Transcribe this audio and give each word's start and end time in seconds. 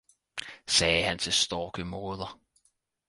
«sagde 0.77 1.03
han 1.03 1.19
til 1.19 1.33
Storkemoder. 1.33 2.39